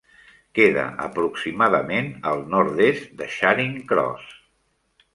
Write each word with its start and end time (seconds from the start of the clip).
Queda 0.59 0.85
aproximadament 1.07 2.11
al 2.33 2.43
nord-est 2.57 3.15
de 3.23 3.31
Charing 3.39 3.81
Cross. 3.93 4.37